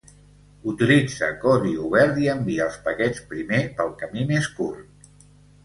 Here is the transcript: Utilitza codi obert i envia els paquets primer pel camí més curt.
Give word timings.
Utilitza 0.71 1.29
codi 1.43 1.73
obert 1.89 2.17
i 2.23 2.29
envia 2.33 2.65
els 2.69 2.81
paquets 2.89 3.21
primer 3.35 3.63
pel 3.79 3.95
camí 4.03 4.27
més 4.35 4.51
curt. 4.61 5.09